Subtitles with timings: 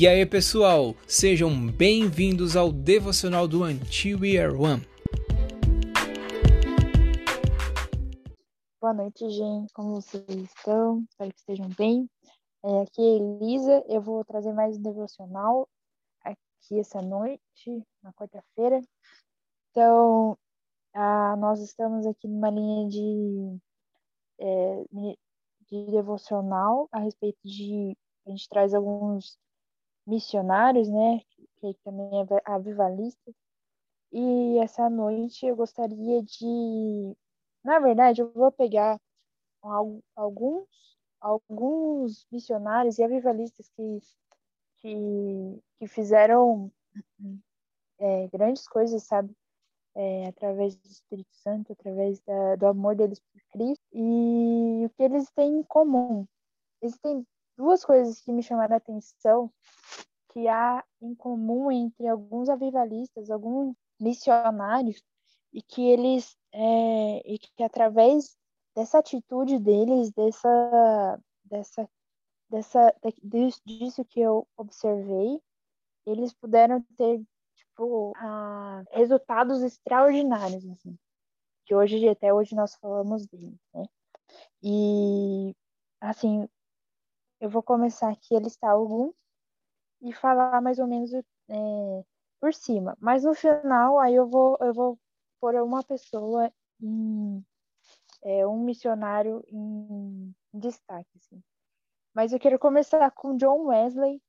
[0.00, 4.80] E aí, pessoal, sejam bem-vindos ao devocional do Until We Are One.
[8.80, 9.70] Boa noite, gente.
[9.74, 11.04] Como vocês estão?
[11.06, 12.08] Espero que estejam bem.
[12.64, 13.84] É, aqui é Elisa.
[13.90, 15.68] Eu vou trazer mais um devocional
[16.24, 18.80] aqui essa noite, na quarta-feira.
[19.70, 20.34] Então,
[20.94, 23.58] ah, nós estamos aqui numa linha de,
[24.38, 24.84] é,
[25.70, 27.94] de devocional a respeito de.
[28.26, 29.36] A gente traz alguns
[30.06, 31.20] missionários, né?
[31.60, 33.32] Que também é avivalista.
[34.12, 37.16] E essa noite eu gostaria de.
[37.62, 38.98] Na verdade, eu vou pegar
[40.16, 40.66] alguns,
[41.20, 43.98] alguns missionários e avivalistas que,
[44.78, 46.72] que, que fizeram
[47.98, 49.34] é, grandes coisas, sabe?
[49.94, 53.84] É, através do Espírito Santo, através da, do amor deles por Cristo.
[53.92, 56.26] E o que eles têm em comum?
[56.80, 57.26] Existem
[57.60, 59.52] duas coisas que me chamaram a atenção
[60.32, 65.02] que há em comum entre alguns avivalistas, alguns missionários,
[65.52, 68.36] e que eles, é, e que através
[68.74, 71.88] dessa atitude deles, dessa, dessa,
[72.48, 72.94] dessa,
[73.66, 75.40] disso que eu observei,
[76.06, 77.22] eles puderam ter
[77.54, 80.96] tipo a, resultados extraordinários, assim,
[81.66, 83.84] que hoje até hoje nós falamos deles, né?
[84.62, 85.54] E
[86.00, 86.48] assim,
[87.40, 89.14] eu vou começar aqui a listar alguns
[90.02, 91.22] e falar mais ou menos é,
[92.40, 92.96] por cima.
[93.00, 94.98] Mas no final, aí eu vou, eu vou
[95.40, 97.44] pôr uma pessoa em
[98.22, 101.10] é, um missionário em, destaque.
[101.16, 101.42] Assim.
[102.14, 104.20] Mas eu quero começar com John Wesley.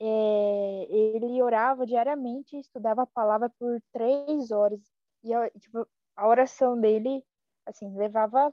[0.00, 4.80] É, ele orava diariamente, estudava a palavra por três horas.
[5.22, 7.24] E tipo, a oração dele,
[7.66, 8.52] assim, levava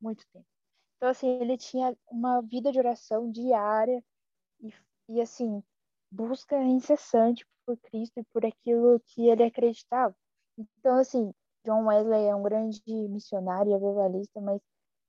[0.00, 0.51] muito tempo.
[1.02, 4.00] Então, assim, ele tinha uma vida de oração diária
[4.60, 4.72] e,
[5.08, 5.60] e assim,
[6.08, 10.14] busca incessante por Cristo e por aquilo que ele acreditava.
[10.56, 11.34] Então, assim,
[11.64, 14.60] John Wesley é um grande missionário e avivalista, mas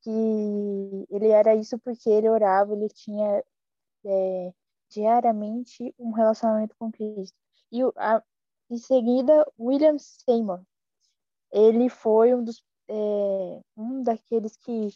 [0.02, 0.10] que
[1.12, 3.44] ele era isso porque ele orava, ele tinha
[4.04, 4.52] é,
[4.90, 7.38] diariamente um relacionamento com Cristo.
[7.72, 8.24] E a,
[8.68, 10.64] em seguida, William Seymour.
[11.52, 14.90] Ele foi um dos é, um daqueles que,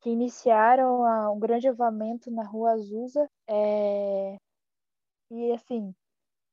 [0.00, 3.28] que iniciaram a, um grande avamento na Rua Azusa.
[3.48, 4.36] É,
[5.30, 5.94] e assim,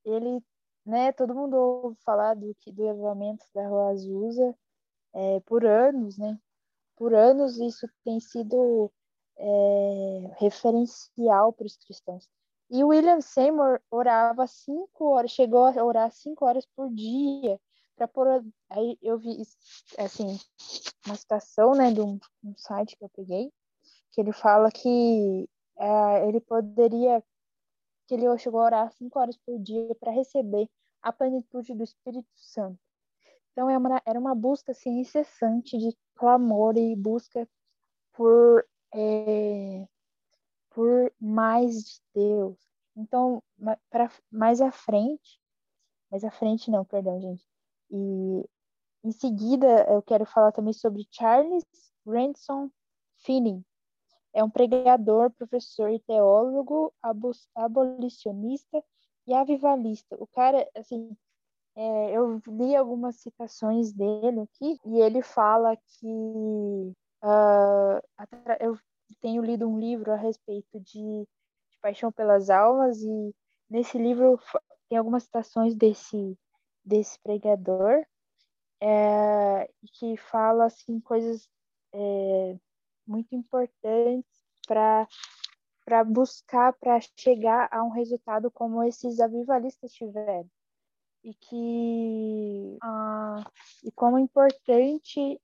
[0.06, 0.42] ele,
[0.86, 4.56] né, todo mundo ouve falar do, do avivamento da Rua Azusa
[5.14, 6.40] é, por anos, né?
[6.96, 8.92] Por anos isso tem sido
[9.38, 12.28] é, referencial para os cristãos.
[12.70, 17.60] E William Seymour orava cinco horas, chegou a orar cinco horas por dia
[17.98, 18.28] para pôr.
[18.70, 19.42] Aí eu vi
[19.98, 20.40] assim
[21.06, 23.52] uma citação, né, de um, um site que eu peguei,
[24.12, 27.24] que ele fala que é, ele poderia
[28.08, 30.70] que ele chegou a orar cinco horas por dia para receber
[31.02, 32.80] a plenitude do Espírito Santo.
[33.52, 37.48] Então é era uma busca assim, incessante de clamor e busca
[38.14, 39.86] por, é,
[40.70, 42.58] por mais de Deus.
[42.96, 43.44] Então,
[43.90, 45.40] para mais à frente,
[46.10, 47.46] mais à frente não, perdão, gente.
[47.92, 48.46] E
[49.04, 51.64] em seguida eu quero falar também sobre Charles
[52.06, 52.70] Ransom
[53.18, 53.64] Finney,
[54.34, 56.94] é um pregador, professor e teólogo,
[57.56, 58.84] abolicionista
[59.26, 60.16] e avivalista.
[60.20, 61.16] O cara, assim,
[61.76, 66.08] é, eu li algumas citações dele aqui e ele fala que
[67.24, 68.00] uh,
[68.60, 68.78] eu
[69.22, 73.36] tenho lido um livro a respeito de, de paixão pelas almas e
[73.70, 74.40] nesse livro
[74.88, 76.38] tem algumas citações desse
[76.88, 78.06] desse pregador
[78.82, 81.50] é, que fala assim coisas
[81.94, 82.58] é,
[83.06, 85.08] muito importantes para
[85.86, 90.50] para buscar, para chegar a um resultado como esses avivalistas tiveram.
[91.24, 93.50] E que ah,
[93.86, 95.40] e como importante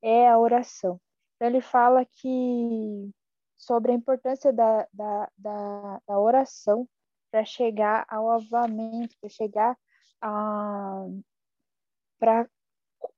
[0.00, 0.98] é a oração.
[1.36, 3.10] Então ele fala que
[3.58, 6.88] sobre a importância da, da, da, da oração
[7.30, 9.76] para chegar ao avamento, para chegar
[12.18, 12.48] para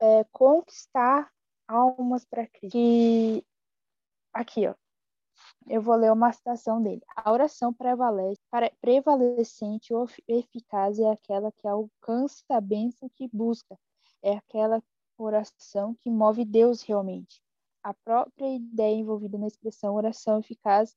[0.00, 1.30] é, conquistar
[1.68, 2.72] almas para Cristo.
[2.72, 3.44] Que
[4.32, 4.74] aqui, ó.
[5.66, 7.02] Eu vou ler uma citação dele.
[7.16, 8.40] A oração prevalece,
[8.80, 13.78] prevalecente ou eficaz é aquela que alcança a bênção que busca.
[14.22, 14.82] É aquela
[15.18, 17.42] oração que move Deus realmente.
[17.82, 20.96] A própria ideia envolvida na expressão oração eficaz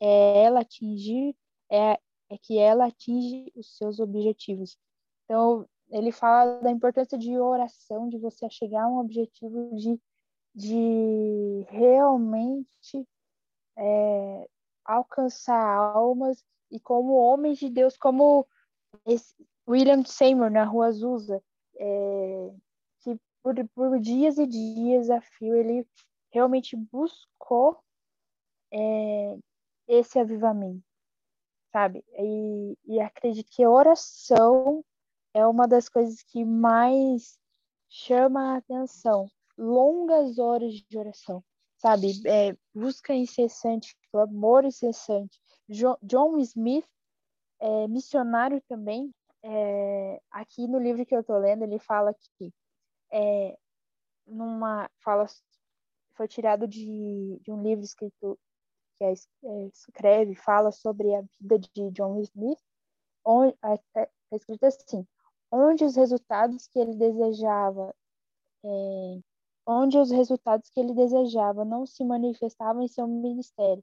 [0.00, 1.36] é ela atingir,
[1.70, 1.98] é,
[2.28, 4.76] é que ela atinge os seus objetivos.
[5.24, 10.00] Então, ele fala da importância de oração, de você chegar a um objetivo de
[10.54, 13.08] de realmente
[13.76, 14.48] é,
[14.84, 18.46] alcançar almas e como homens de Deus, como
[19.68, 21.42] William Seymour na Rua Azusa,
[21.76, 22.54] é,
[23.00, 25.86] que por, por dias e dias a fio ele
[26.30, 27.78] realmente buscou
[28.72, 29.38] é,
[29.88, 30.84] esse avivamento,
[31.72, 32.04] sabe?
[32.16, 34.84] E, e acredito que oração
[35.34, 37.38] é uma das coisas que mais
[37.88, 39.28] chama a atenção.
[39.58, 41.44] Longas horas de oração,
[41.76, 42.12] sabe?
[42.26, 45.38] É, busca incessante, clamor incessante.
[45.68, 46.86] Jo John Smith,
[47.60, 52.52] é, missionário também, é, aqui no livro que eu estou lendo, ele fala que
[53.12, 53.56] é,
[54.26, 55.26] numa fala
[56.14, 58.38] foi tirado de, de um livro escrito
[58.96, 62.60] que é, é, escreve, fala sobre a vida de John Smith,
[63.24, 65.06] onde está escrito assim,
[65.54, 67.94] onde os resultados que ele desejava,
[68.64, 69.20] é,
[69.64, 73.82] onde os resultados que ele desejava não se manifestavam em seu ministério,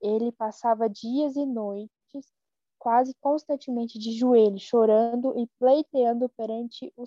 [0.00, 1.90] ele passava dias e noites
[2.78, 7.04] quase constantemente de joelhos, chorando e pleiteando perante, o,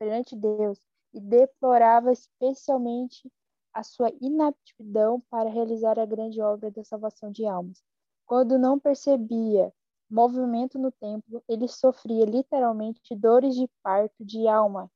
[0.00, 0.80] perante Deus,
[1.12, 3.30] e deplorava especialmente
[3.72, 7.80] a sua inaptidão para realizar a grande obra da salvação de almas.
[8.26, 9.72] Quando não percebia
[10.10, 14.90] movimento no templo, ele sofria literalmente dores de parto de alma,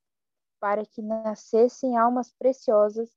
[0.61, 3.11] para que nascessem almas preciosas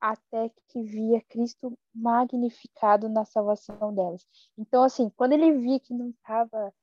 [0.00, 4.26] até que via Cristo magnificado na salvação delas.
[4.58, 6.74] Então, assim, quando ele via que não estava,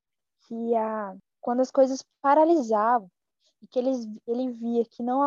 [0.47, 3.09] que a, quando as coisas paralisavam,
[3.61, 3.91] e que ele,
[4.25, 5.19] ele via que não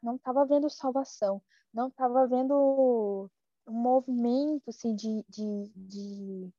[0.00, 1.42] não estava vendo salvação,
[1.74, 3.28] não estava vendo
[3.66, 6.52] um movimento assim, de, de, de,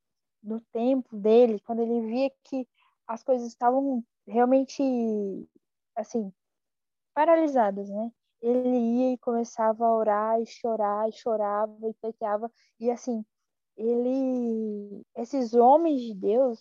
[0.44, 2.68] no tempo dele, quando ele via que
[3.08, 4.82] as coisas estavam realmente
[5.96, 6.32] assim
[7.14, 8.12] paralisadas, né?
[8.42, 13.24] Ele ia e começava a orar e chorar e chorava e pleiteava e assim
[13.78, 16.60] ele esses homens de Deus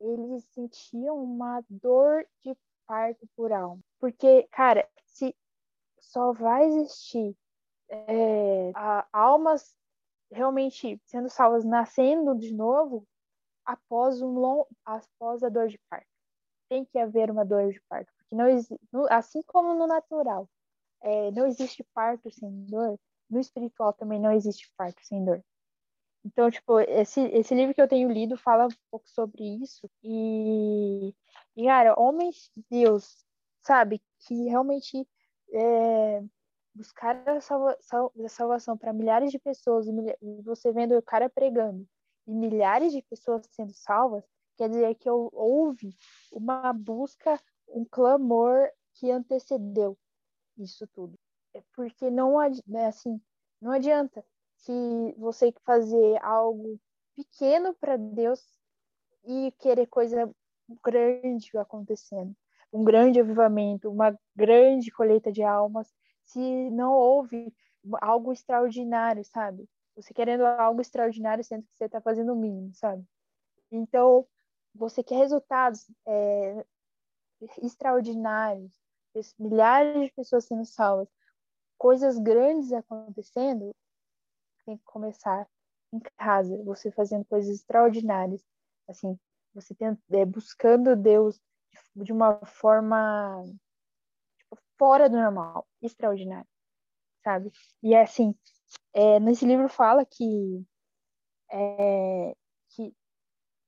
[0.00, 5.34] eles sentiam uma dor de parto por alma porque cara se
[5.98, 7.36] só vai existir
[7.88, 8.72] é,
[9.12, 9.76] almas
[10.30, 13.06] realmente sendo salvas, nascendo de novo
[13.64, 16.06] após um long, após a dor de parto.
[16.68, 18.46] Tem que haver uma dor de parto, porque não
[19.10, 20.48] assim como no natural,
[21.02, 22.98] é, não existe parto sem dor.
[23.28, 25.42] No espiritual também não existe parto sem dor.
[26.24, 29.88] Então, tipo, esse, esse livro que eu tenho lido fala um pouco sobre isso.
[30.02, 31.14] E,
[31.56, 33.24] e cara, homens de Deus,
[33.62, 35.08] sabe, que realmente
[35.52, 36.22] é,
[36.74, 39.90] buscar a, salva, sal, a salvação para milhares de pessoas e,
[40.22, 41.86] e, você vendo o cara pregando
[42.26, 44.24] e milhares de pessoas sendo salvas,
[44.56, 45.96] quer dizer que houve
[46.30, 49.98] uma busca, um clamor que antecedeu
[50.58, 51.18] isso tudo.
[51.54, 52.36] É porque não,
[52.66, 53.20] né, assim,
[53.60, 54.24] não adianta
[54.58, 56.78] que você fazer algo
[57.16, 58.40] pequeno para Deus
[59.24, 60.30] e querer coisa
[60.84, 62.34] grande acontecendo.
[62.72, 65.92] Um grande avivamento, uma grande colheita de almas,
[66.32, 67.52] se não houve
[68.00, 69.68] algo extraordinário, sabe?
[69.96, 73.04] Você querendo algo extraordinário, sendo que você está fazendo o mínimo, sabe?
[73.70, 74.26] Então,
[74.74, 76.64] você quer resultados é,
[77.62, 78.70] extraordinários,
[79.38, 81.08] milhares de pessoas sendo salvas,
[81.76, 83.74] coisas grandes acontecendo,
[84.64, 85.48] tem que começar
[85.92, 88.40] em casa, você fazendo coisas extraordinárias,
[88.88, 89.18] assim,
[89.52, 91.40] você tenta, é, buscando Deus
[91.96, 93.44] de, de uma forma
[94.80, 96.48] fora do normal, extraordinário,
[97.22, 97.52] sabe?
[97.82, 98.34] E é assim,
[98.94, 100.64] é, nesse livro fala que,
[101.52, 102.34] é,
[102.70, 102.96] que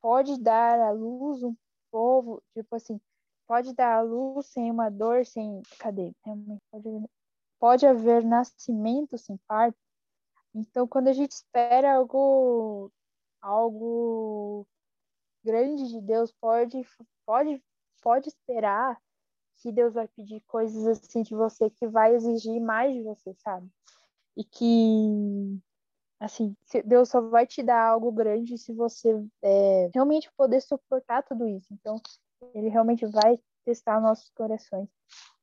[0.00, 1.54] pode dar à luz um
[1.90, 2.98] povo, tipo assim,
[3.46, 5.60] pode dar à luz sem uma dor, sem.
[5.78, 6.14] Cadê?
[6.70, 6.88] Pode,
[7.60, 9.76] pode haver nascimento sem parto.
[10.54, 12.90] Então, quando a gente espera algo,
[13.42, 14.66] algo
[15.44, 16.82] grande de Deus, pode,
[17.26, 17.62] pode,
[18.00, 18.98] pode esperar
[19.58, 23.68] que Deus vai pedir coisas assim de você que vai exigir mais de você, sabe?
[24.36, 25.58] E que,
[26.18, 31.46] assim, Deus só vai te dar algo grande se você é, realmente poder suportar tudo
[31.48, 31.68] isso.
[31.72, 32.00] Então,
[32.54, 34.88] Ele realmente vai testar nossos corações.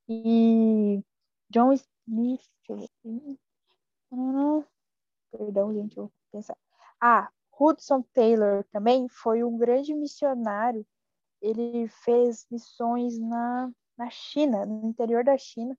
[0.07, 1.03] E
[1.49, 2.41] John Smith.
[5.31, 6.57] Perdão, gente, eu vou pensar.
[6.99, 10.85] Ah, Hudson Taylor também foi um grande missionário.
[11.41, 15.77] Ele fez missões na na China, no interior da China.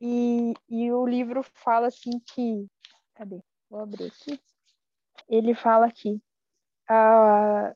[0.00, 2.66] E, e o livro fala assim que.
[3.14, 3.42] Cadê?
[3.68, 4.40] Vou abrir aqui.
[5.28, 6.18] Ele fala que
[6.88, 7.74] ah,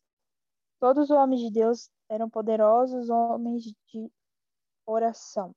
[0.81, 4.11] todos os homens de Deus eram poderosos homens de
[4.87, 5.55] oração.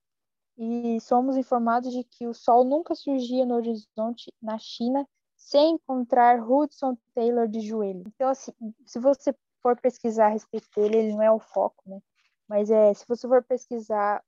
[0.57, 6.41] E somos informados de que o sol nunca surgia no horizonte na China sem encontrar
[6.41, 8.03] Hudson Taylor de joelho.
[8.07, 8.51] Então, assim,
[8.85, 12.01] se você for pesquisar a respeito dele, ele não é o foco, né?
[12.47, 14.23] Mas é, se você for pesquisar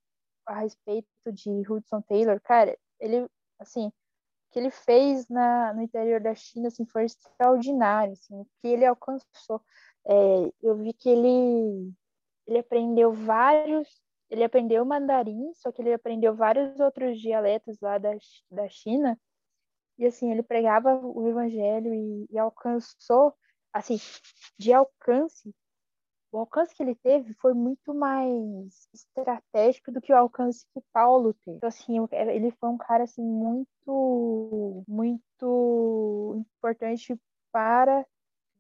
[0.46, 3.94] a respeito de Hudson Taylor, cara, ele, assim, o
[4.52, 8.86] que ele fez na, no interior da China, assim, foi extraordinário, assim, o que ele
[8.86, 9.62] alcançou.
[10.06, 10.14] É,
[10.62, 11.94] eu vi que ele,
[12.48, 13.88] ele aprendeu vários,
[14.30, 18.12] ele aprendeu mandarim, só que ele aprendeu vários outros dialetos lá da,
[18.52, 19.20] da China,
[20.00, 23.36] e assim, ele pregava o evangelho e, e alcançou,
[23.74, 23.98] assim,
[24.58, 25.54] de alcance,
[26.32, 31.34] o alcance que ele teve foi muito mais estratégico do que o alcance que Paulo
[31.34, 31.58] teve.
[31.58, 37.20] Então, assim, ele foi um cara, assim, muito, muito importante
[37.52, 38.06] para o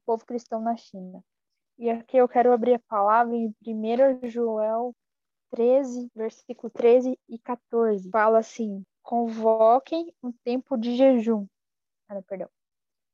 [0.06, 1.24] povo cristão na China.
[1.78, 4.96] E aqui eu quero abrir a palavra em 1 Joel
[5.52, 8.10] 13, versículo 13 e 14.
[8.10, 11.46] Fala assim: Convoquem um tempo de jejum.
[12.08, 12.50] Ah, não, perdão.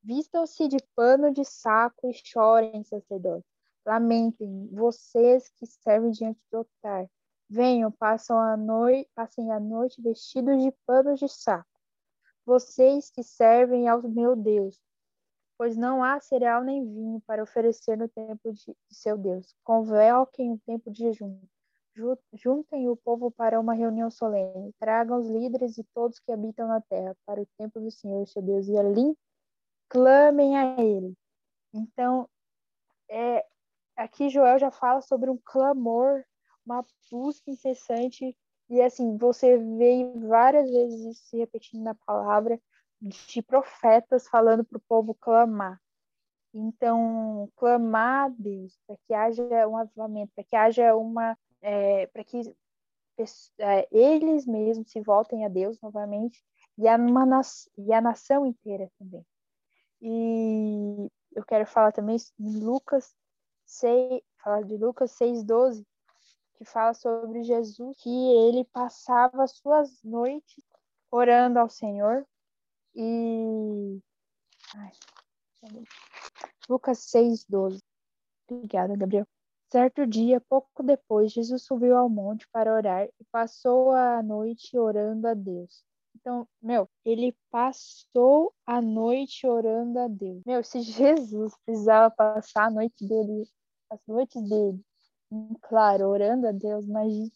[0.01, 3.54] Vistam-se de pano de saco e chorem, sacerdotes
[3.85, 7.07] Lamentem, vocês que servem diante do altar.
[7.47, 11.69] Venham, passam a noite, passem a noite vestidos de panos de saco.
[12.43, 14.81] Vocês que servem ao meu Deus,
[15.57, 19.55] pois não há cereal nem vinho para oferecer no templo de, seu Deus.
[19.63, 21.39] Convoquem o tempo de jejum.
[22.33, 24.73] Juntem o povo para uma reunião solene.
[24.79, 28.41] Tragam os líderes e todos que habitam na terra para o templo do Senhor, seu
[28.41, 29.15] Deus, e ali
[29.87, 31.15] clamem a Ele.
[31.73, 32.27] Então,
[33.09, 33.45] é,
[33.95, 36.23] aqui Joel já fala sobre um clamor,
[36.65, 38.35] uma busca incessante,
[38.69, 42.59] e assim, você vê várias vezes isso se repetindo na palavra,
[43.01, 45.79] de profetas falando para o povo clamar.
[46.53, 51.37] Então, clamar a Deus para que haja um avivamento, para que haja uma.
[51.61, 52.41] É, para que
[53.59, 56.43] é, eles mesmos se voltem a Deus novamente
[56.77, 56.97] e a,
[57.77, 59.25] e a nação inteira também.
[60.01, 63.13] E eu quero falar também em Lucas
[63.65, 65.85] 6, fala de Lucas 6,12,
[66.55, 70.63] que fala sobre Jesus, que ele passava suas noites
[71.11, 72.25] orando ao Senhor.
[72.95, 73.99] E.
[74.75, 74.91] Ai,
[76.69, 77.79] Lucas 6,12.
[78.49, 79.27] Obrigada, Gabriel.
[79.71, 85.27] Certo dia, pouco depois, Jesus subiu ao monte para orar e passou a noite orando
[85.27, 85.83] a Deus.
[86.25, 90.41] Então, meu, ele passou a noite orando a Deus.
[90.43, 93.47] Meu, se Jesus precisava passar a noite dele,
[93.91, 94.83] as noites dele,
[95.61, 97.31] claro, orando a Deus, imagine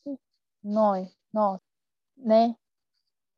[0.63, 1.61] nós, nós,
[2.17, 2.55] né?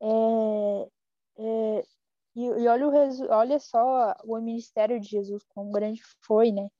[0.00, 0.88] É,
[1.36, 1.86] é,
[2.34, 2.92] e, e olha, o,
[3.30, 6.70] olha só o ministério de Jesus, quão grande foi, né?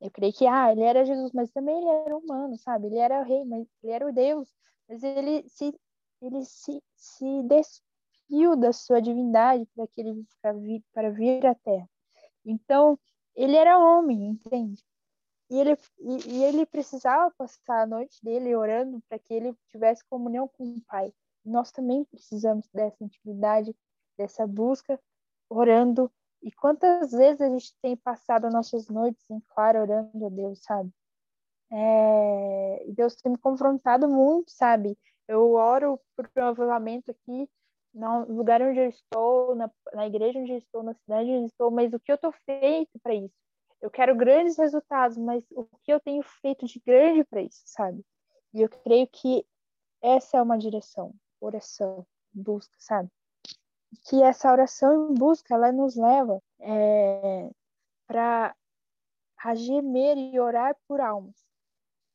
[0.00, 2.86] Eu creio que, ah, ele era Jesus, mas também ele era humano, sabe?
[2.86, 4.48] Ele era o rei, mas ele era o Deus.
[4.88, 5.74] Mas ele se,
[6.20, 7.82] ele se, se des,
[8.56, 11.88] da sua divindade para que ele para vir, para vir à Terra.
[12.44, 12.98] Então,
[13.36, 14.82] ele era homem, entende?
[15.50, 20.02] E ele, e, e ele precisava passar a noite dele orando para que ele tivesse
[20.08, 21.12] comunhão com o Pai.
[21.44, 23.76] Nós também precisamos dessa intimidade,
[24.16, 24.98] dessa busca,
[25.50, 26.10] orando.
[26.42, 30.90] E quantas vezes a gente tem passado nossas noites em claro orando a Deus, sabe?
[31.70, 32.86] É...
[32.88, 34.98] Deus tem me confrontado muito, sabe?
[35.28, 37.48] Eu oro por um avivamento aqui
[37.92, 41.46] no lugar onde eu estou, na, na igreja onde eu estou, na cidade onde eu
[41.46, 43.34] estou, mas o que eu estou feito para isso?
[43.80, 48.04] Eu quero grandes resultados, mas o que eu tenho feito de grande para isso, sabe?
[48.54, 49.44] E eu creio que
[50.00, 53.10] essa é uma direção, oração, busca, sabe?
[54.08, 57.50] Que essa oração em busca, ela nos leva é,
[58.06, 58.54] para
[59.54, 61.36] gemer e orar por almas,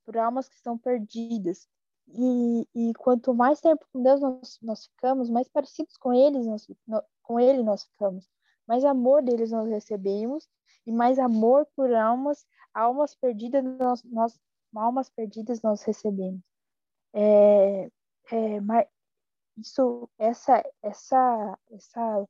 [0.06, 1.68] por almas que estão perdidas,
[2.10, 6.68] e, e quanto mais tempo com Deus nós, nós ficamos, mais parecidos com eles nós,
[6.88, 8.30] no, com Ele nós ficamos,
[8.68, 10.48] mais amor deles nós recebemos
[10.86, 14.40] e mais amor por almas, almas perdidas nós, nós
[14.76, 16.42] almas perdidas nós recebemos.
[17.14, 17.90] É,
[18.32, 18.88] é, mas
[19.58, 22.28] isso, essa, essa, essa,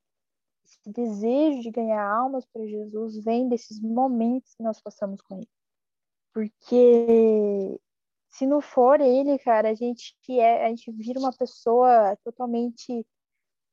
[0.64, 5.50] esse desejo de ganhar almas para Jesus vem desses momentos que nós passamos com Ele,
[6.34, 7.80] porque
[8.38, 13.04] se não for ele, cara, a gente é, a gente vira uma pessoa totalmente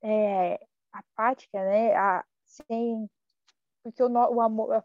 [0.02, 0.58] é,
[0.90, 1.94] apática, né?
[1.94, 3.06] A, sem,
[3.82, 4.84] porque o, o amor, a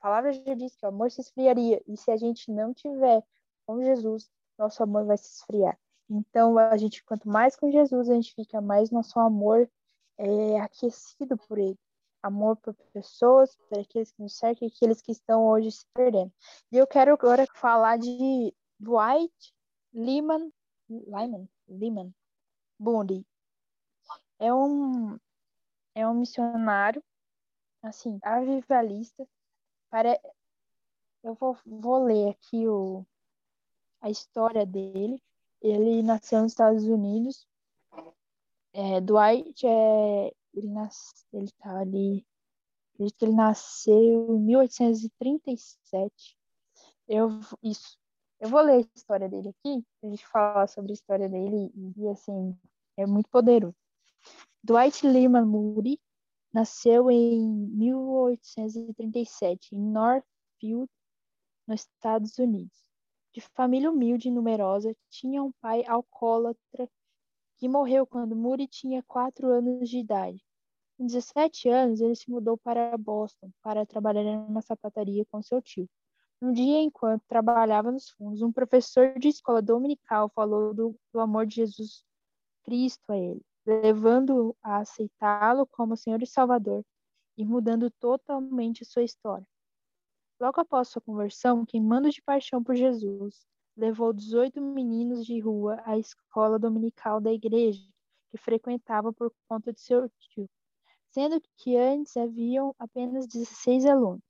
[0.00, 3.22] palavra já diz que o amor se esfriaria, e se a gente não tiver
[3.66, 5.78] com Jesus, nosso amor vai se esfriar.
[6.08, 9.70] Então, a gente, quanto mais com Jesus, a gente fica mais nosso amor
[10.16, 11.78] é, aquecido por Ele.
[12.22, 16.32] Amor por pessoas, por aqueles que nos cercam e aqueles que estão hoje se perdendo.
[16.72, 19.54] E eu quero agora falar de Dwight
[19.92, 20.52] Lyman,
[20.88, 22.14] Lyman, Lyman
[22.78, 23.26] Bundy
[24.38, 25.18] é um
[25.94, 27.02] é um missionário
[27.82, 29.26] assim, avivalista.
[29.90, 30.20] Para...
[31.22, 33.04] Eu vou, vou ler aqui o,
[34.00, 35.20] a história dele.
[35.60, 37.46] Ele nasceu nos Estados Unidos.
[38.72, 42.24] É, Dwight é, ele nas, ele tá ali,
[42.94, 46.38] acredito que ele nasceu em 1837.
[47.08, 47.98] Eu isso.
[48.40, 52.08] Eu vou ler a história dele aqui, a gente falar sobre a história dele e
[52.08, 52.56] assim,
[52.96, 53.74] é muito poderoso.
[54.62, 56.00] Dwight Lyman Moody
[56.52, 57.44] nasceu em
[57.76, 60.88] 1837 em Northfield,
[61.66, 62.86] nos Estados Unidos.
[63.32, 66.88] De família humilde e numerosa, tinha um pai alcoólatra
[67.56, 70.40] que morreu quando Moody tinha quatro anos de idade.
[70.96, 75.88] Com 17 anos, ele se mudou para Boston para trabalhar numa sapataria com seu tio.
[76.40, 81.46] Um dia, enquanto trabalhava nos fundos, um professor de escola dominical falou do, do amor
[81.46, 82.04] de Jesus
[82.64, 86.82] Cristo a ele levando-o a aceitá-lo como Senhor e Salvador
[87.36, 89.46] e mudando totalmente sua história.
[90.40, 95.98] Logo após sua conversão, queimando de paixão por Jesus, levou 18 meninos de rua à
[95.98, 97.84] escola dominical da igreja,
[98.30, 100.48] que frequentava por conta de seu tio,
[101.10, 104.27] sendo que antes haviam apenas 16 alunos.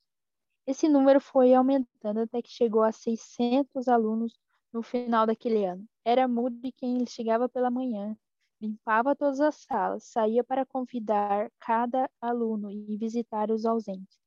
[0.69, 4.33] Esse número foi aumentando até que chegou a 600 alunos
[4.71, 5.85] no final daquele ano.
[6.05, 8.15] Era Moody quem chegava pela manhã
[8.61, 14.19] Limpava todas as salas, saía para convidar cada aluno e visitar os ausentes,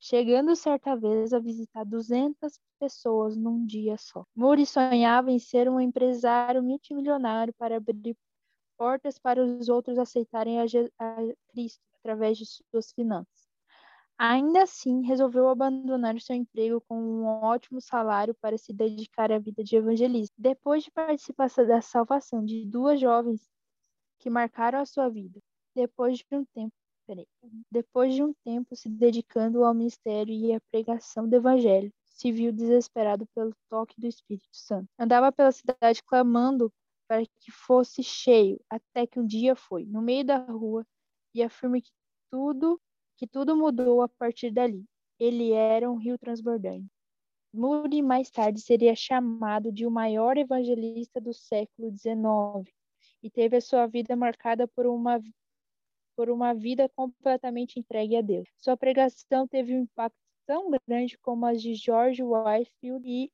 [0.00, 4.24] chegando certa vez a visitar 200 pessoas num dia só.
[4.34, 8.16] Muri sonhava em ser um empresário multimilionário para abrir
[8.78, 10.64] portas para os outros aceitarem a,
[10.98, 11.16] a
[11.48, 13.43] Cristo através de suas finanças.
[14.16, 19.64] Ainda assim, resolveu abandonar seu emprego com um ótimo salário para se dedicar à vida
[19.64, 20.34] de evangelista.
[20.38, 23.50] Depois de participar da salvação de duas jovens
[24.18, 25.40] que marcaram a sua vida.
[25.74, 26.72] Depois de um tempo,
[27.06, 27.26] peraí,
[27.70, 32.52] depois de um tempo se dedicando ao ministério e à pregação do evangelho, se viu
[32.52, 34.88] desesperado pelo toque do Espírito Santo.
[34.96, 36.72] Andava pela cidade clamando
[37.08, 40.86] para que fosse cheio, até que um dia foi, no meio da rua,
[41.34, 41.90] e afirma que
[42.30, 42.80] tudo,
[43.16, 44.84] que tudo mudou a partir dali.
[45.18, 46.86] Ele era um rio transbordante.
[47.52, 52.68] Moody mais tarde seria chamado de o maior evangelista do século XIX
[53.22, 55.22] e teve a sua vida marcada por uma
[56.16, 58.48] por uma vida completamente entregue a Deus.
[58.58, 63.32] Sua pregação teve um impacto tão grande como as de George Whitefield e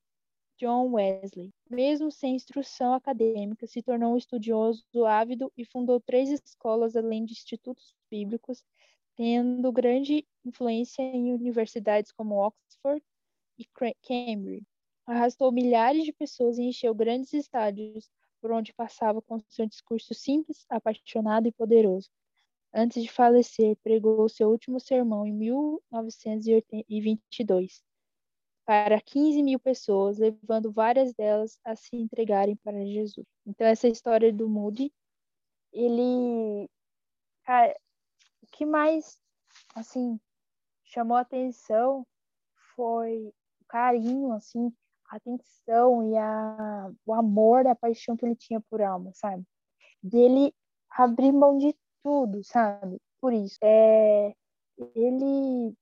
[0.59, 1.51] John Wesley.
[1.69, 7.33] Mesmo sem instrução acadêmica, se tornou um estudioso ávido e fundou três escolas além de
[7.33, 8.63] institutos bíblicos,
[9.21, 13.05] tendo grande influência em universidades como Oxford
[13.59, 13.67] e
[14.03, 14.67] Cambridge.
[15.05, 20.65] Arrastou milhares de pessoas e encheu grandes estádios por onde passava com seu discurso simples,
[20.71, 22.09] apaixonado e poderoso.
[22.73, 27.85] Antes de falecer, pregou seu último sermão em 1922
[28.65, 33.27] para 15 mil pessoas, levando várias delas a se entregarem para Jesus.
[33.45, 34.91] Então, essa história do Moody,
[35.75, 36.71] ele.
[38.53, 39.19] Que mais,
[39.75, 40.21] assim,
[40.85, 42.07] chamou atenção
[42.75, 44.73] foi o carinho, assim,
[45.11, 49.45] a atenção e a, o amor, a paixão que ele tinha por alma, sabe?
[50.03, 50.55] Dele
[50.91, 53.01] abrir mão de tudo, sabe?
[53.21, 53.59] Por isso.
[53.63, 54.35] É,
[54.95, 55.75] ele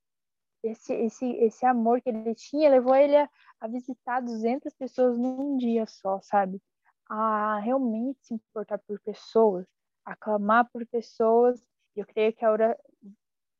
[0.63, 3.29] esse, esse, esse amor que ele tinha levou ele a,
[3.61, 6.61] a, visitar 200 pessoas num dia só, sabe?
[7.07, 9.65] A realmente se importar por pessoas,
[10.05, 11.63] a clamar por pessoas.
[11.95, 12.77] Eu creio que a,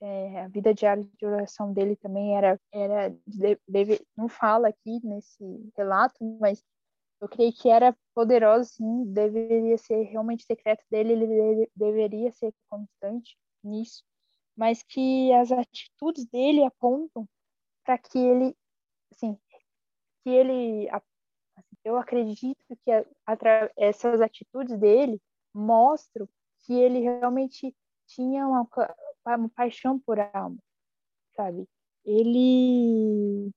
[0.02, 3.16] é, a vida diária de oração dele também era, era
[3.68, 5.44] deve, não fala aqui nesse
[5.76, 6.64] relato, mas
[7.22, 12.54] eu creio que era poderoso, sim, deveria ser realmente secreto dele, ele deve, deveria ser
[12.70, 14.04] constante nisso,
[14.56, 17.28] mas que as atitudes dele apontam
[17.84, 18.56] para que ele,
[19.12, 19.38] assim,
[20.24, 21.04] que ele, assim,
[21.84, 23.38] eu acredito que a, a,
[23.78, 25.22] essas atitudes dele
[25.54, 26.28] mostram
[26.60, 27.76] que ele realmente
[28.10, 28.68] tinha uma,
[29.26, 30.58] uma paixão por alma,
[31.36, 31.68] sabe?
[32.06, 33.52] Ele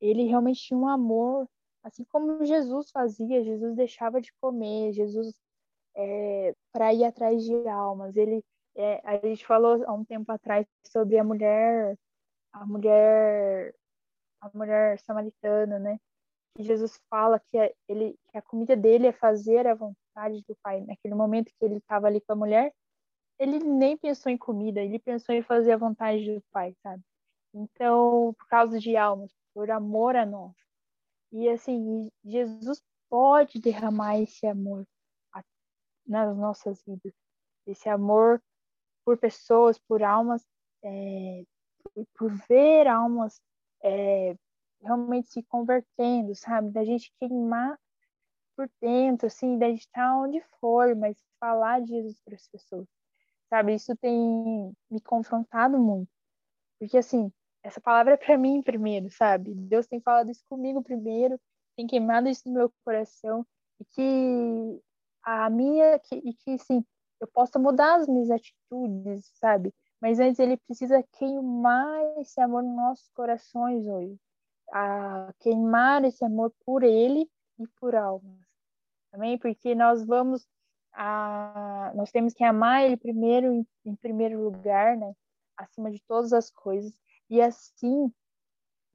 [0.00, 1.48] ele realmente tinha um amor,
[1.82, 5.32] assim como Jesus fazia, Jesus deixava de comer, Jesus
[5.94, 8.16] é, para ir atrás de almas.
[8.16, 8.42] Ele
[8.76, 11.96] é, a gente falou há um tempo atrás sobre a mulher
[12.52, 13.74] a mulher
[14.40, 15.98] a mulher samaritana, né?
[16.56, 20.56] Que Jesus fala que a, ele que a comida dele é fazer a vontade do
[20.62, 20.80] Pai.
[20.82, 22.72] Naquele momento que ele estava ali com a mulher,
[23.38, 27.02] ele nem pensou em comida, ele pensou em fazer a vontade do Pai, sabe?
[27.54, 30.54] Então, por causa de almas, por amor a nós.
[31.32, 34.86] E assim, Jesus pode derramar esse amor
[36.06, 37.12] nas nossas vidas,
[37.66, 38.42] esse amor
[39.04, 40.44] por pessoas, por almas,
[40.82, 41.44] é,
[42.14, 43.40] por ver almas
[43.82, 44.36] é,
[44.80, 46.70] realmente se convertendo, sabe?
[46.70, 47.78] Da gente queimar
[48.56, 52.86] por dentro, assim, da gente estar onde for, mas falar de Jesus para as pessoas,
[53.52, 53.74] sabe?
[53.74, 56.08] Isso tem me confrontado muito,
[56.78, 57.30] porque assim,
[57.62, 59.52] essa palavra é para mim primeiro, sabe?
[59.54, 61.38] Deus tem falado isso comigo primeiro,
[61.76, 63.46] tem queimado isso no meu coração
[63.78, 64.82] e que
[65.22, 66.82] a minha que, e que sim,
[67.20, 69.70] eu possa mudar as minhas atitudes, sabe?
[70.00, 74.16] Mas antes ele precisa queimar esse amor nos nossos corações hoje,
[74.72, 78.40] a queimar esse amor por ele e por almas.
[79.12, 79.36] Amém?
[79.36, 80.48] Porque nós vamos
[80.92, 85.12] a nós temos que amar ele primeiro em, em primeiro lugar, né?
[85.56, 86.92] Acima de todas as coisas.
[87.30, 88.12] E assim,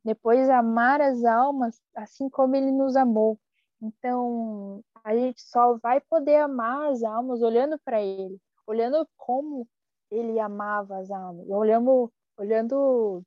[0.04, 3.40] depois amar as almas assim como ele nos amou.
[3.82, 9.68] Então, a gente só vai poder amar as almas olhando para ele, olhando como
[10.10, 13.24] ele amava as almas, olhando, olhando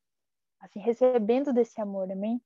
[0.61, 2.41] assim, recebendo desse amor, amém?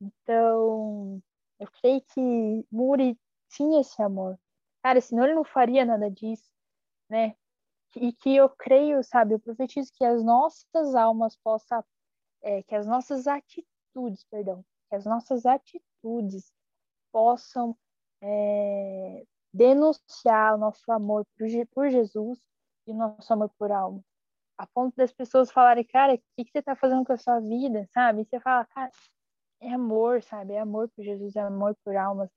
[0.00, 1.20] Então,
[1.58, 3.18] eu creio que Muri
[3.50, 4.38] tinha esse amor.
[4.82, 6.50] Cara, senão ele não faria nada disso,
[7.08, 7.36] né?
[7.96, 11.84] E que eu creio, sabe, eu profetizo que as nossas almas possam,
[12.42, 16.52] é, que as nossas atitudes, perdão, que as nossas atitudes
[17.12, 17.76] possam
[18.22, 22.38] é, denunciar o nosso amor por, por, Jesus
[22.86, 24.02] e o nosso amor por alma.
[24.56, 27.40] A ponto das pessoas falarem, cara, o que, que você está fazendo com a sua
[27.40, 28.22] vida, sabe?
[28.22, 28.92] E você fala, cara,
[29.60, 30.54] é amor, sabe?
[30.54, 32.30] É amor por Jesus, é amor por almas.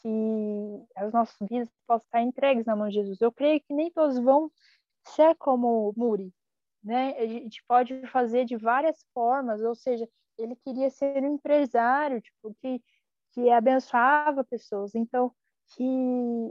[0.00, 3.20] Que as nossas vidas possam estar entregues na mão de Jesus.
[3.20, 4.50] Eu creio que nem todos vão
[5.08, 6.32] ser como Muri,
[6.82, 7.16] né?
[7.18, 12.54] A gente pode fazer de várias formas, ou seja, ele queria ser um empresário, tipo,
[12.60, 12.82] que
[13.32, 14.94] que abençoava pessoas.
[14.94, 15.32] Então,
[15.76, 15.82] que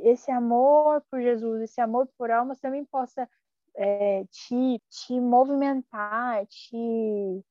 [0.03, 3.29] esse amor por Jesus, esse amor por almas também possa
[3.75, 7.43] é, te, te movimentar, te,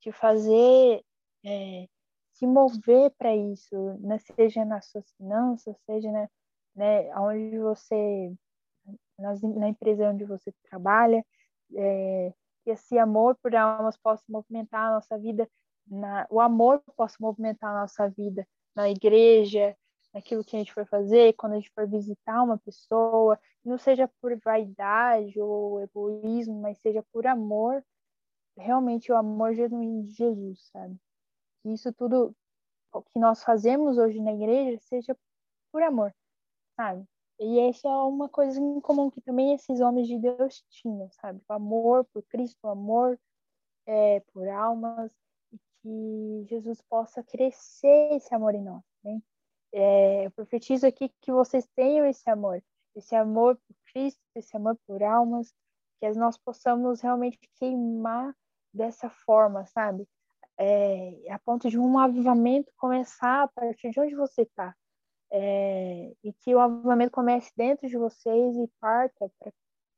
[0.00, 1.02] te fazer
[1.44, 1.88] é,
[2.44, 4.18] se mover para isso, né?
[4.18, 6.28] seja nas suas finanças, seja né,
[6.76, 8.32] né, onde você,
[9.18, 11.24] nas, na empresa onde você trabalha,
[11.74, 15.48] é, que esse amor por almas possa movimentar a nossa vida,
[15.86, 19.76] na, o amor possa movimentar a nossa vida na igreja,
[20.12, 24.08] naquilo que a gente for fazer, quando a gente for visitar uma pessoa, não seja
[24.20, 27.82] por vaidade ou egoísmo, mas seja por amor,
[28.56, 30.96] realmente o amor genuíno de Jesus, sabe?
[31.64, 32.36] Que isso tudo
[32.92, 35.16] o que nós fazemos hoje na igreja seja
[35.72, 36.14] por amor,
[36.76, 37.04] sabe?
[37.40, 41.40] E essa é uma coisa em comum que também esses homens de Deus tinham, sabe?
[41.48, 43.18] O amor por Cristo, o amor
[43.86, 45.10] é, por almas,
[45.82, 48.82] que Jesus possa crescer esse amor em nós.
[49.02, 49.20] Né?
[49.72, 52.62] É, eu profetizo aqui que vocês tenham esse amor,
[52.94, 55.52] esse amor por Cristo, esse amor por almas,
[56.00, 58.34] que nós possamos realmente queimar
[58.72, 60.06] dessa forma, sabe?
[60.58, 64.74] É, a ponto de um avivamento começar a partir de onde você está.
[65.32, 69.30] É, e que o avivamento comece dentro de vocês e parta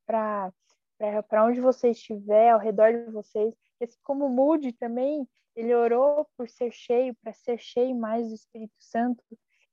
[0.07, 3.55] para onde você estiver, ao redor de vocês.
[3.79, 8.77] Esse como mude também ele orou por ser cheio, para ser cheio mais do Espírito
[8.79, 9.23] Santo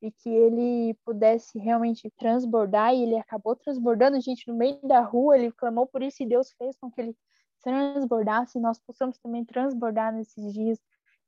[0.01, 5.37] e que ele pudesse realmente transbordar, e ele acabou transbordando, gente, no meio da rua,
[5.37, 7.15] ele clamou por isso e Deus fez com que ele
[7.63, 10.79] transbordasse, e nós possamos também transbordar nesses dias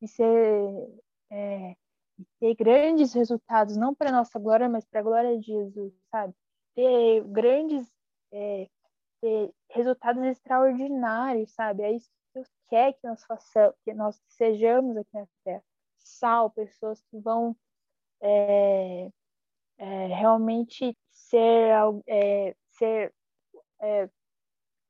[0.02, 1.76] e ser é,
[2.40, 6.34] ter grandes resultados, não para nossa glória, mas para a glória de Jesus, sabe?
[6.76, 7.92] Ter grandes
[8.32, 8.68] é,
[9.22, 11.84] ter resultados extraordinários, sabe?
[11.84, 15.64] É isso Deus quer que nós façamos, que nós sejamos aqui na Terra.
[15.98, 17.56] Sal, pessoas que vão
[18.22, 19.10] é,
[19.78, 21.72] é, realmente ser,
[22.06, 23.14] é, ser
[23.82, 24.10] é,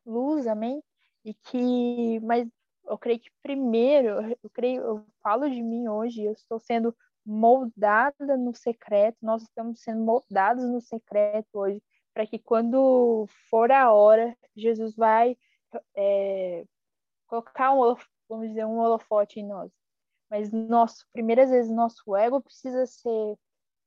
[0.05, 0.83] luz, amém?
[1.25, 2.47] E que, mas
[2.87, 8.37] eu creio que primeiro, eu creio, eu falo de mim hoje, eu estou sendo moldada
[8.37, 11.81] no secreto, nós estamos sendo moldados no secreto hoje,
[12.13, 15.35] para que quando for a hora, Jesus vai
[15.95, 16.63] é,
[17.27, 17.95] colocar um,
[18.29, 19.71] vamos dizer, um holofote em nós.
[20.29, 23.35] Mas nosso, primeiras vezes, nosso ego precisa ser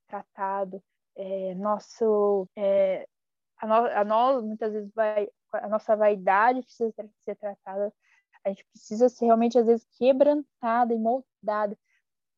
[0.08, 0.82] tratado,
[1.16, 3.06] é, nosso, é,
[3.58, 6.92] a, no, a nós muitas vezes vai, a nossa vaidade precisa
[7.24, 7.92] ser tratada,
[8.44, 11.76] a gente precisa ser realmente às vezes quebrantada e moldada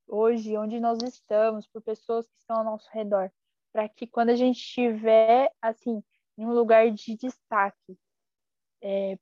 [0.06, 3.30] hoje, onde nós estamos, por pessoas que estão ao nosso redor,
[3.72, 6.02] para que quando a gente estiver assim
[6.36, 7.98] em um lugar de destaque,
[8.82, 9.18] é,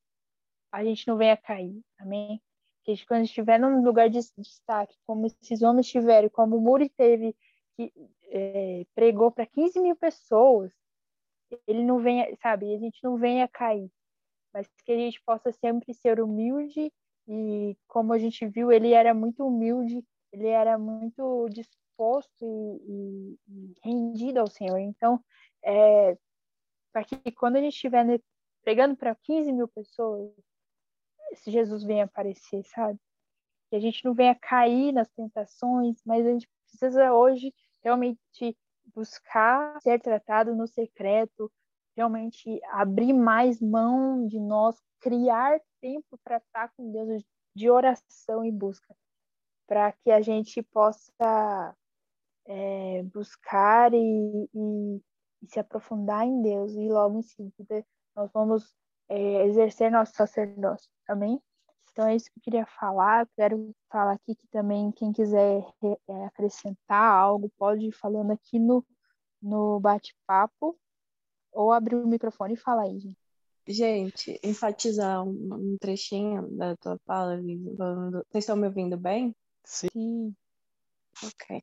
[0.72, 2.40] a gente não venha cair, amém?
[2.84, 6.60] Que a gente, quando estiver num lugar de destaque, como esses homens tiveram, como o
[6.60, 7.36] Muri teve,
[7.76, 7.92] que
[8.30, 10.72] é, pregou para 15 mil pessoas,
[11.66, 13.90] ele não venha, sabe, a gente não venha cair,
[14.52, 16.92] mas que a gente possa sempre ser humilde
[17.26, 23.74] e como a gente viu, ele era muito humilde, ele era muito disposto e, e,
[23.82, 24.78] rendido ao Senhor.
[24.78, 25.22] Então,
[25.62, 26.16] é,
[26.92, 28.04] para que quando a gente estiver
[28.62, 30.32] pregando para 15 mil pessoas,
[31.32, 32.98] esse Jesus venha aparecer, sabe?
[33.70, 38.56] Que a gente não venha cair nas tentações, mas a gente precisa hoje realmente
[38.94, 41.50] buscar ser tratado no secreto,
[41.96, 47.24] realmente abrir mais mão de nós, criar tempo para estar com Deus
[47.54, 48.94] de oração e busca,
[49.66, 51.76] para que a gente possa
[52.46, 55.02] é, buscar e, e,
[55.42, 58.72] e, se aprofundar em Deus e logo em seguida nós vamos
[59.08, 61.40] é, exercer nosso sacerdócio, amém?
[61.98, 63.22] Então é isso que eu queria falar.
[63.22, 68.56] Eu quero falar aqui que também quem quiser é, acrescentar algo pode ir falando aqui
[68.56, 68.86] no,
[69.42, 70.78] no bate-papo
[71.50, 73.18] ou abrir o microfone e falar aí, gente.
[73.66, 77.36] Gente, enfatizar um, um trechinho da tua fala,
[77.76, 78.24] falando...
[78.30, 79.34] Vocês estão me ouvindo bem?
[79.64, 80.32] Sim.
[81.20, 81.60] Ok.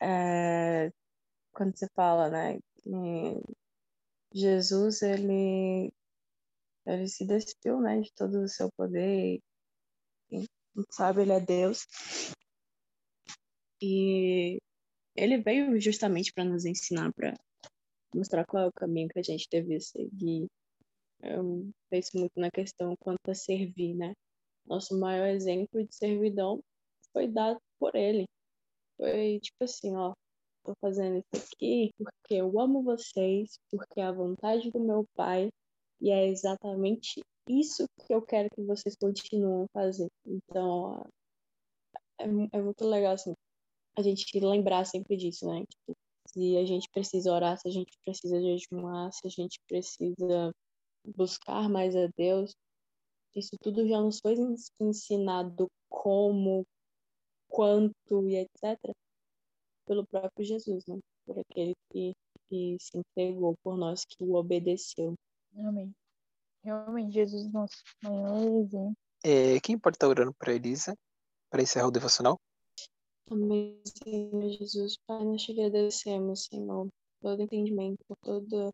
[0.00, 0.92] É,
[1.52, 2.60] quando você fala, né,
[4.32, 5.92] Jesus, ele,
[6.94, 9.40] ele se despiu, né, de todo o seu poder,
[10.30, 10.44] e,
[10.90, 11.86] sabe, ele é Deus.
[13.80, 14.58] E
[15.14, 17.34] ele veio justamente para nos ensinar, para
[18.14, 20.48] mostrar qual é o caminho que a gente deve seguir,
[21.22, 24.12] eu penso muito na questão quanto a servir, né?
[24.64, 26.60] Nosso maior exemplo de servidão
[27.12, 28.24] foi dado por ele.
[28.96, 30.12] Foi tipo assim, ó,
[30.64, 35.48] tô fazendo isso aqui porque eu amo vocês, porque é a vontade do meu pai
[36.00, 40.08] e é exatamente isso que eu quero que vocês continuem a fazer.
[40.26, 41.04] Então,
[42.18, 43.34] é, é muito legal assim,
[43.96, 45.64] a gente lembrar sempre disso, né?
[45.66, 45.96] Tipo,
[46.28, 50.52] se a gente precisa orar, se a gente precisa jejuar, se a gente precisa
[51.16, 52.54] buscar mais a Deus,
[53.34, 54.34] isso tudo já nos foi
[54.80, 56.66] ensinado como,
[57.48, 58.78] quanto e etc.
[59.86, 60.98] pelo próprio Jesus, né?
[61.26, 62.12] Por aquele que,
[62.48, 65.14] que se entregou por nós, que o obedeceu.
[65.56, 65.94] Amém.
[66.62, 68.96] Realmente, Jesus, nosso maior exemplo.
[69.24, 70.96] É, quem pode estar orando para Elisa,
[71.50, 72.38] para encerrar o devocional?
[73.30, 74.96] Amém, Senhor Jesus.
[75.06, 76.88] Pai, nós te agradecemos, Senhor,
[77.20, 78.72] todo entendimento, todo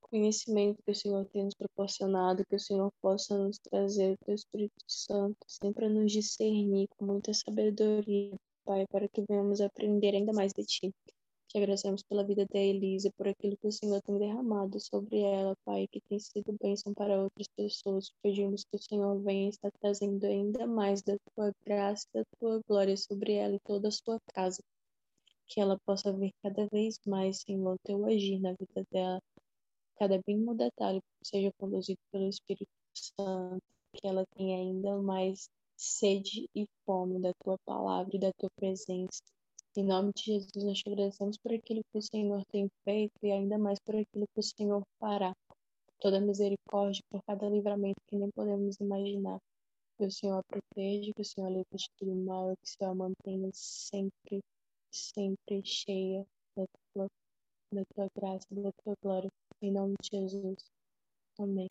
[0.00, 4.34] conhecimento que o Senhor tem nos proporcionado, que o Senhor possa nos trazer o Teu
[4.34, 10.32] Espírito Santo, sempre a nos discernir com muita sabedoria, Pai, para que venhamos aprender ainda
[10.32, 10.94] mais de Ti.
[11.50, 15.56] Te agradecemos pela vida da Elisa, por aquilo que o Senhor tem derramado sobre ela,
[15.64, 18.12] Pai, que tem sido bênção para outras pessoas.
[18.22, 22.96] Pedimos que o Senhor venha estar trazendo ainda mais da Tua graça, da Tua glória
[22.96, 24.62] sobre ela e toda a sua casa.
[25.48, 29.20] Que ela possa ver cada vez mais, Senhor, Teu agir na vida dela
[30.00, 36.66] cada mínimo detalhe seja conduzido pelo Espírito Santo, que ela tenha ainda mais sede e
[36.86, 39.20] fome da tua palavra e da tua presença.
[39.76, 43.30] Em nome de Jesus, nós te agradecemos por aquilo que o Senhor tem feito e
[43.30, 45.32] ainda mais por aquilo que o Senhor fará.
[46.00, 49.38] Toda misericórdia por cada livramento que nem podemos imaginar.
[49.96, 52.68] Que o Senhor a proteja, que o Senhor a livre de tudo mal, que o
[52.68, 54.40] Senhor a mantenha sempre,
[54.90, 57.06] sempre cheia da tua,
[57.72, 59.30] da tua graça, da tua glória.
[59.62, 60.64] Em nome de Jesus.
[61.38, 61.68] Amém.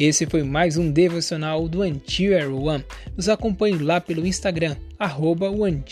[0.00, 2.82] Esse foi mais um devocional do Antier One.
[3.14, 5.84] Nos acompanhe lá pelo Instagram, arroba One.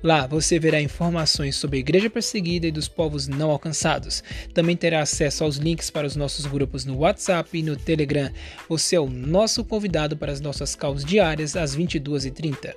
[0.00, 4.22] Lá você verá informações sobre a igreja perseguida e dos povos não alcançados.
[4.54, 8.30] Também terá acesso aos links para os nossos grupos no WhatsApp e no Telegram.
[8.68, 12.72] Você é o nosso convidado para as nossas causas diárias às 22h30.